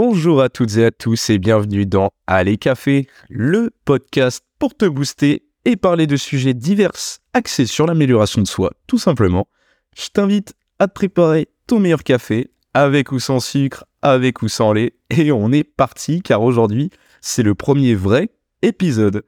[0.00, 4.84] Bonjour à toutes et à tous et bienvenue dans Allez Café, le podcast pour te
[4.84, 6.92] booster et parler de sujets divers
[7.32, 9.48] axés sur l'amélioration de soi, tout simplement.
[9.96, 14.72] Je t'invite à te préparer ton meilleur café, avec ou sans sucre, avec ou sans
[14.72, 16.90] lait, et on est parti car aujourd'hui,
[17.20, 18.28] c'est le premier vrai
[18.62, 19.24] épisode.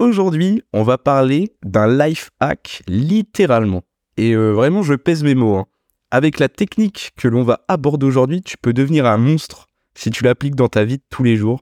[0.00, 3.84] Aujourd'hui, on va parler d'un life hack littéralement.
[4.16, 5.54] Et euh, vraiment, je pèse mes mots.
[5.54, 5.66] hein.
[6.10, 9.63] Avec la technique que l'on va aborder aujourd'hui, tu peux devenir un monstre
[9.94, 11.60] si tu l'appliques dans ta vie tous les jours.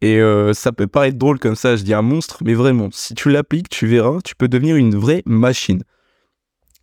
[0.00, 3.14] Et euh, ça peut paraître drôle comme ça, je dis un monstre, mais vraiment, si
[3.14, 5.82] tu l'appliques, tu verras, tu peux devenir une vraie machine.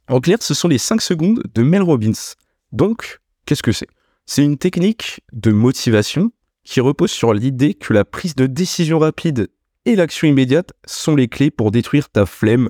[0.08, 2.36] En clair, ce sont les 5 secondes de Mel Robbins.
[2.72, 3.90] Donc, qu'est-ce que c'est?
[4.26, 6.32] C'est une technique de motivation
[6.64, 9.50] qui repose sur l'idée que la prise de décision rapide
[9.86, 12.70] et l'action immédiate sont les clés pour détruire ta flemme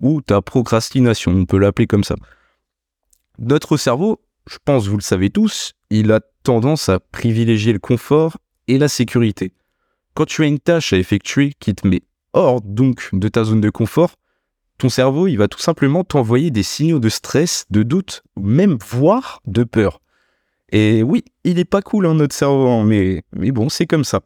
[0.00, 2.16] ou ta procrastination, on peut l'appeler comme ça.
[3.38, 8.38] Notre cerveau, je pense vous le savez tous, il a tendance à privilégier le confort
[8.68, 9.52] et la sécurité.
[10.14, 13.60] Quand tu as une tâche à effectuer qui te met hors donc de ta zone
[13.60, 14.16] de confort,
[14.78, 18.78] ton cerveau, il va tout simplement t'envoyer des signaux de stress, de doute, ou même
[18.84, 20.00] voire de peur.
[20.70, 24.04] Et oui, il est pas cool hein, notre cerveau, hein, mais, mais bon, c'est comme
[24.04, 24.22] ça.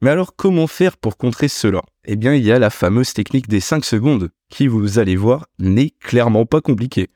[0.00, 1.82] Mais alors comment faire pour contrer cela?
[2.04, 5.46] Eh bien, il y a la fameuse technique des 5 secondes, qui, vous allez voir,
[5.58, 7.10] n'est clairement pas compliquée.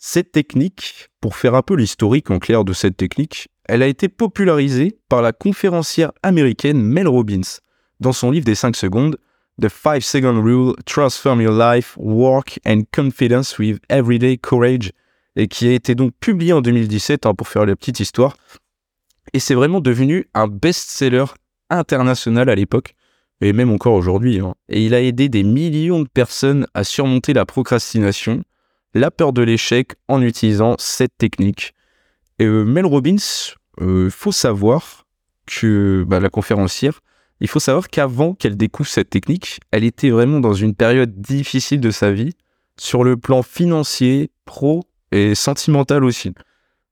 [0.00, 4.08] Cette technique, pour faire un peu l'historique en clair de cette technique, elle a été
[4.08, 7.58] popularisée par la conférencière américaine Mel Robbins
[7.98, 9.16] dans son livre des 5 secondes,
[9.60, 14.92] The 5 Second Rule, Transform Your Life, Work and Confidence with Everyday Courage,
[15.34, 18.36] et qui a été donc publié en 2017 hein, pour faire la petite histoire.
[19.32, 21.24] Et c'est vraiment devenu un best-seller
[21.70, 22.94] international à l'époque,
[23.40, 24.38] et même encore aujourd'hui.
[24.38, 24.54] hein.
[24.68, 28.44] Et il a aidé des millions de personnes à surmonter la procrastination,
[28.94, 31.74] la peur de l'échec en utilisant cette technique.
[32.38, 33.16] Et euh, Mel Robbins,
[33.80, 35.06] il faut savoir
[35.46, 37.00] que bah, la conférencière,
[37.40, 41.80] il faut savoir qu'avant qu'elle découvre cette technique, elle était vraiment dans une période difficile
[41.80, 42.32] de sa vie,
[42.78, 46.32] sur le plan financier, pro et sentimental aussi.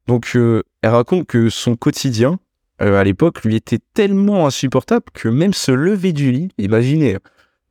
[0.06, 2.38] Donc euh, elle raconte que son quotidien,
[2.82, 7.16] euh, à l'époque, lui était tellement insupportable que même se lever du lit, imaginez,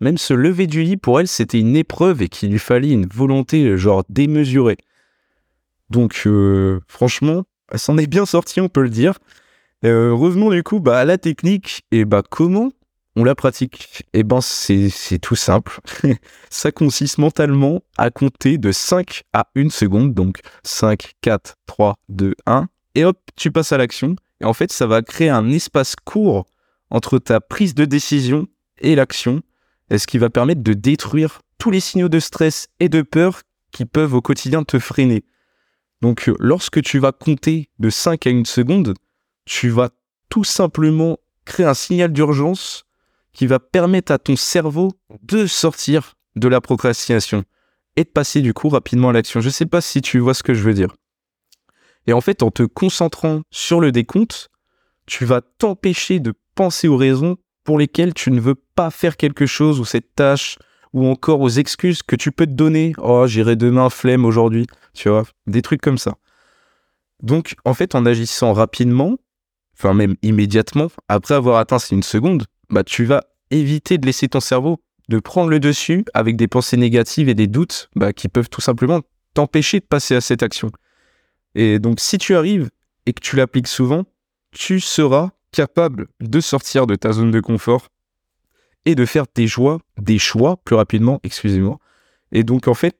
[0.01, 3.07] même se lever du lit pour elle, c'était une épreuve et qu'il lui fallait une
[3.07, 4.77] volonté genre démesurée.
[5.89, 9.19] Donc euh, franchement, elle s'en est bien sortie, on peut le dire.
[9.83, 12.71] Euh, revenons du coup bah, à la technique et bah comment
[13.15, 14.03] on la pratique?
[14.13, 15.79] Eh ben c'est tout simple.
[16.49, 22.35] Ça consiste mentalement à compter de 5 à 1 seconde, donc 5, 4, 3, 2,
[22.45, 24.15] 1, et hop, tu passes à l'action.
[24.41, 26.45] Et en fait, ça va créer un espace court
[26.89, 28.47] entre ta prise de décision
[28.79, 29.41] et l'action,
[29.91, 33.41] ce qui va permettre de détruire tous les signaux de stress et de peur
[33.71, 35.23] qui peuvent au quotidien te freiner.
[36.01, 38.93] Donc euh, lorsque tu vas compter de 5 à 1 seconde,
[39.45, 39.89] tu vas
[40.29, 42.85] tout simplement créer un signal d'urgence
[43.33, 47.43] qui va permettre à ton cerveau de sortir de la procrastination
[47.95, 49.41] et de passer du coup rapidement à l'action.
[49.41, 50.95] Je ne sais pas si tu vois ce que je veux dire.
[52.07, 54.49] Et en fait, en te concentrant sur le décompte,
[55.05, 59.45] tu vas t'empêcher de penser aux raisons pour lesquelles tu ne veux pas faire quelque
[59.45, 60.57] chose ou cette tâche
[60.93, 62.93] ou encore aux excuses que tu peux te donner.
[62.99, 64.65] Oh, j'irai demain, flemme aujourd'hui.
[64.93, 66.15] Tu vois, des trucs comme ça.
[67.21, 69.17] Donc, en fait, en agissant rapidement,
[69.77, 74.39] enfin même immédiatement, après avoir atteint une seconde, bah tu vas éviter de laisser ton
[74.39, 78.49] cerveau de prendre le dessus avec des pensées négatives et des doutes bah, qui peuvent
[78.49, 79.01] tout simplement
[79.33, 80.71] t'empêcher de passer à cette action.
[81.53, 82.69] Et donc, si tu arrives
[83.05, 84.05] et que tu l'appliques souvent,
[84.51, 87.87] tu seras capable de sortir de ta zone de confort
[88.85, 91.79] et de faire des choix plus rapidement, excusez-moi.
[92.31, 92.99] Et donc, en fait,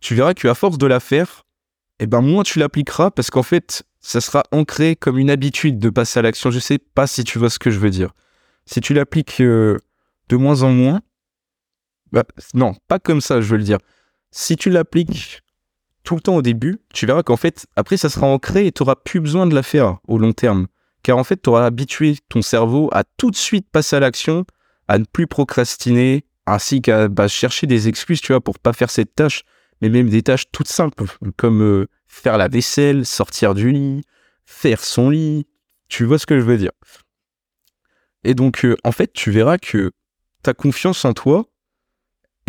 [0.00, 1.44] tu verras qu'à force de la faire,
[1.98, 5.90] eh ben, moins tu l'appliqueras parce qu'en fait, ça sera ancré comme une habitude de
[5.90, 6.50] passer à l'action.
[6.50, 8.12] Je sais pas si tu vois ce que je veux dire.
[8.66, 9.78] Si tu l'appliques euh,
[10.28, 11.00] de moins en moins,
[12.12, 12.24] bah,
[12.54, 13.78] non, pas comme ça, je veux le dire.
[14.30, 15.42] Si tu l'appliques
[16.04, 18.82] tout le temps au début, tu verras qu'en fait, après, ça sera ancré et tu
[18.82, 20.66] n'auras plus besoin de la faire au long terme.
[21.06, 24.44] Car en fait, tu auras habitué ton cerveau à tout de suite passer à l'action,
[24.88, 28.90] à ne plus procrastiner, ainsi qu'à bah, chercher des excuses, tu vois, pour pas faire
[28.90, 29.44] cette tâche,
[29.80, 31.04] mais même des tâches toutes simples,
[31.36, 34.02] comme euh, faire la vaisselle, sortir du lit,
[34.46, 35.46] faire son lit.
[35.88, 36.72] Tu vois ce que je veux dire?
[38.24, 39.92] Et donc, euh, en fait, tu verras que
[40.42, 41.44] ta confiance en toi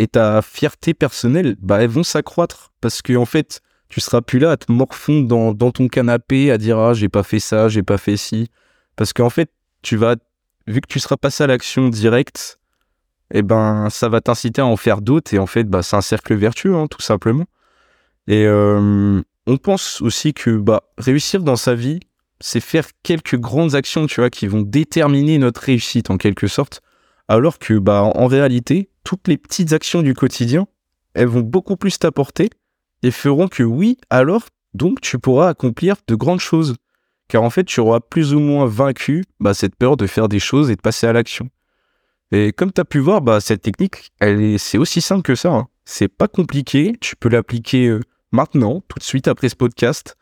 [0.00, 2.72] et ta fierté personnelle, bah, elles vont s'accroître.
[2.80, 6.58] Parce que, en fait, tu seras plus là à te morfondre dans, ton canapé, à
[6.58, 8.50] dire, ah, j'ai pas fait ça, j'ai pas fait ci.
[8.96, 9.50] Parce qu'en fait,
[9.82, 10.16] tu vas,
[10.66, 12.58] vu que tu seras passé à l'action directe,
[13.32, 15.32] eh ben, ça va t'inciter à en faire d'autres.
[15.32, 17.46] Et en fait, bah, c'est un cercle vertueux, hein, tout simplement.
[18.26, 22.00] Et euh, on pense aussi que bah, réussir dans sa vie,
[22.40, 26.82] c'est faire quelques grandes actions, tu vois, qui vont déterminer notre réussite en quelque sorte.
[27.26, 30.66] Alors que, bah, en réalité, toutes les petites actions du quotidien,
[31.14, 32.50] elles vont beaucoup plus t'apporter
[33.02, 34.42] et feront que oui, alors,
[34.74, 36.76] donc, tu pourras accomplir de grandes choses.
[37.28, 40.38] Car en fait, tu auras plus ou moins vaincu bah, cette peur de faire des
[40.38, 41.50] choses et de passer à l'action.
[42.32, 45.52] Et comme tu as pu voir, bah, cette technique, elle c'est aussi simple que ça.
[45.52, 45.68] Hein.
[45.84, 46.94] C'est pas compliqué.
[47.00, 48.00] Tu peux l'appliquer euh,
[48.32, 50.16] maintenant, tout de suite après ce podcast.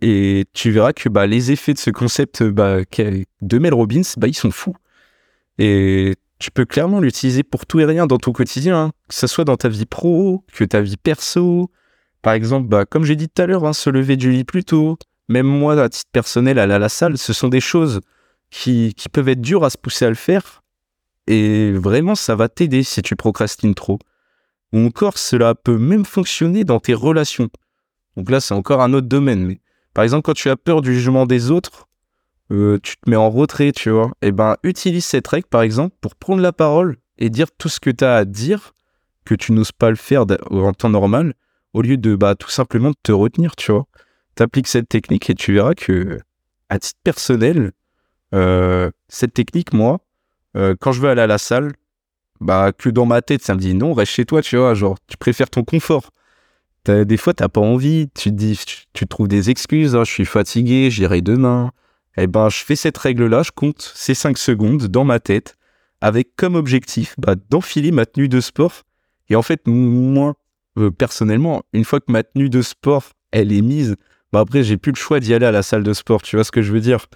[0.00, 2.78] Et tu verras que bah, les effets de ce concept bah,
[3.42, 4.76] de Mel Robbins, ils sont fous.
[5.58, 8.92] Et tu peux clairement l'utiliser pour tout et rien dans ton quotidien, hein.
[9.08, 11.70] que ce soit dans ta vie pro, que ta vie perso.
[12.22, 14.64] Par exemple, bah, comme j'ai dit tout à l'heure, hein, se lever du lit plus
[14.64, 14.96] tôt.
[15.28, 18.00] Même moi, à titre personnel, aller à la salle, ce sont des choses
[18.50, 20.62] qui, peuvent être dures à se pousser à le faire.
[21.26, 23.98] Et vraiment, ça va t'aider si tu procrastines trop.
[24.72, 27.48] Ou encore, cela peut même fonctionner dans tes relations.
[28.16, 29.44] Donc là, c'est encore un autre domaine.
[29.44, 29.60] Mais
[29.94, 31.88] par exemple, quand tu as peur du jugement des autres,
[32.50, 34.12] euh, tu te mets en retrait, tu vois.
[34.22, 37.80] Eh ben, utilise cette règle, par exemple, pour prendre la parole et dire tout ce
[37.80, 38.74] que tu as à dire,
[39.24, 41.34] que tu n'oses pas le faire en temps normal,
[41.72, 43.86] au lieu de bah, tout simplement te retenir, tu vois.
[44.34, 46.18] T'appliques cette technique et tu verras que,
[46.68, 47.72] à titre personnel,
[48.34, 50.00] euh, cette technique, moi,
[50.56, 51.72] euh, quand je veux aller à la salle,
[52.40, 54.96] bah, que dans ma tête, ça me dit non, reste chez toi, tu vois, genre,
[55.06, 56.10] tu préfères ton confort.
[56.86, 58.58] des fois, t'as pas envie, tu te dis,
[58.92, 61.70] tu, trouves des excuses, hein, je suis fatigué, j'irai demain.
[62.16, 65.56] Eh ben, je fais cette règle-là, je compte ces 5 secondes dans ma tête,
[66.00, 68.82] avec comme objectif bah, d'enfiler ma tenue de sport.
[69.28, 70.34] Et en fait, moi,
[70.78, 73.96] euh, personnellement, une fois que ma tenue de sport, elle est mise,
[74.32, 76.44] bah après, j'ai plus le choix d'y aller à la salle de sport, tu vois
[76.44, 77.06] ce que je veux dire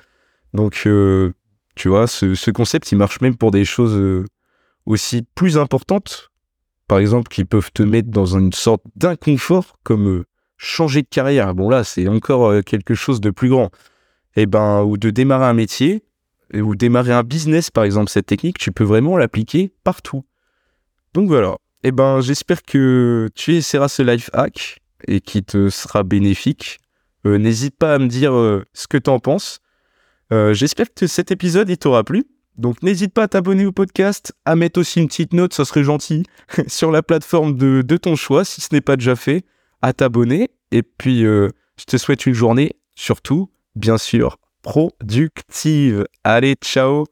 [0.52, 1.32] Donc, euh,
[1.74, 4.24] tu vois, ce, concept, il marche même pour des choses euh,
[4.84, 6.30] aussi plus importantes,
[6.88, 10.24] par exemple, qui peuvent te mettre dans une sorte d'inconfort, comme
[10.58, 11.54] changer de carrière.
[11.54, 13.70] Bon, là, c'est encore quelque chose de plus grand.
[14.36, 16.04] Eh ben, ou de démarrer un métier,
[16.54, 20.24] ou démarrer un business, par exemple, cette technique, tu peux vraiment l'appliquer partout.
[21.14, 21.56] Donc voilà.
[21.88, 26.80] Eh ben, j'espère que tu essaieras ce life hack et qui te sera bénéfique.
[27.24, 28.32] N'hésite pas à me dire
[28.72, 29.60] ce que tu en penses.
[30.32, 32.24] j'espère que cet épisode t'aura plu.
[32.58, 35.84] Donc n'hésite pas à t'abonner au podcast, à mettre aussi une petite note, ça serait
[35.84, 36.24] gentil,
[36.66, 39.44] sur la plateforme de, ton choix, si ce n'est pas déjà fait,
[39.80, 40.50] à t'abonner.
[40.72, 46.04] Et puis, euh, je te souhaite une journée, surtout, bien sûr, productive.
[46.24, 47.06] Allez, ciao